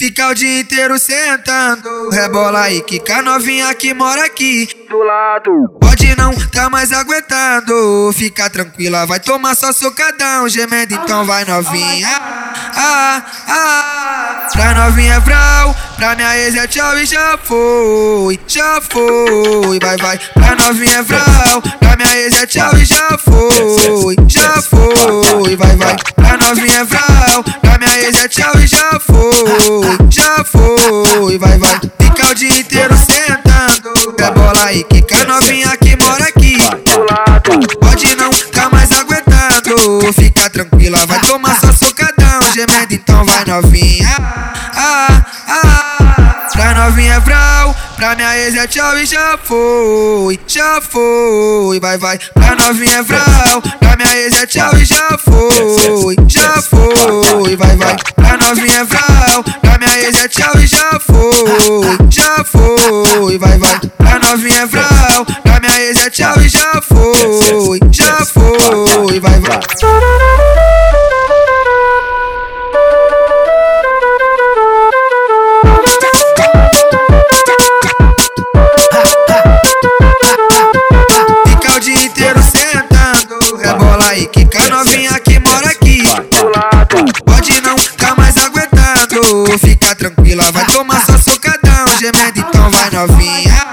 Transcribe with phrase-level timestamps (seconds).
[0.00, 5.50] Fica o dia inteiro sentando, rebola aí, quica novinha que mora aqui do lado.
[5.80, 12.08] Pode não tá mais aguentando, fica tranquila, vai tomar só socadão, gemendo então vai novinha.
[12.76, 19.80] Ah, ah, pra novinha vrau, pra minha ex é tchau e já foi, já foi,
[19.82, 20.18] vai, vai.
[20.32, 25.96] Pra novinha vrau, pra minha ex é tchau e já foi, já foi, vai, vai.
[26.14, 28.67] Pra novinha vrau, pra minha ex é tchau e
[29.38, 31.80] foi, já foi, vai, vai.
[32.00, 36.56] Fica o dia inteiro sentando, rebola aí, quica novinha que mora aqui.
[37.80, 44.08] Pode não tá mais aguentando, fica tranquila, vai tomar só socadão, gemendo então vai novinha.
[44.74, 51.78] Ah, ah, pra novinha vrau, pra minha ex é tchau e já foi, já foi,
[51.80, 52.18] vai, vai.
[52.34, 57.96] Pra novinha vrau, pra minha ex é tchau e já foi, já foi, vai, vai.
[58.16, 59.07] Pra novinha vrau, pra
[61.38, 63.80] foi, já foi, vai, vai.
[63.96, 68.37] Pra novinha vrau, pra minha ex é tchau e já foi, já foi,
[93.06, 93.64] novinha.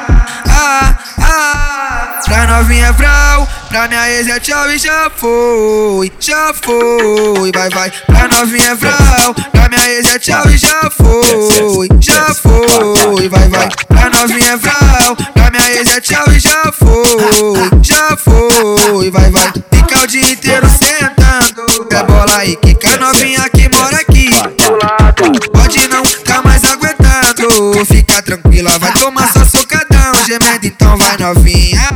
[0.48, 7.52] Ah, ah, pra novinha vrau, pra minha ex é tchau e já foi, já foi,
[7.52, 7.92] vai, vai.
[8.06, 13.70] Pra novinha vrau, pra minha ex é tchau e já foi, já foi, vai, vai.
[13.88, 19.54] Pra novinha vrau, pra minha ex é tchau e já foi, já foi, vai, vai.
[19.74, 23.42] Fica o dia inteiro sentando, rebola aí, quica novinha
[31.26, 31.90] novinha.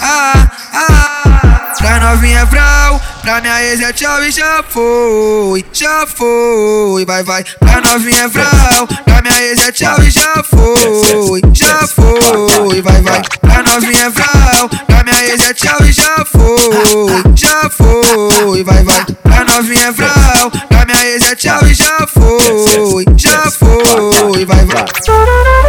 [0.00, 7.04] Ah, ah, pra novinha vrau, pra minha ex é tchau e já foi, já foi,
[7.04, 7.42] vai, vai.
[7.58, 13.22] Pra novinha vrau, pra minha ex é tchau e já foi, já foi, vai, vai.
[13.40, 19.04] Pra novinha vrau, pra minha ex é tchau e já foi, já foi, vai, vai.
[19.24, 25.67] Pra novinha vrau, pra minha ex é tchau e já foi, já foi, vai, vai.